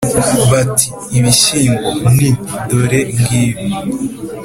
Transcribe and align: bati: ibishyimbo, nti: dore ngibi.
bati: 0.51 0.87
ibishyimbo, 1.17 1.89
nti: 2.13 2.29
dore 2.67 2.99
ngibi. 3.19 3.63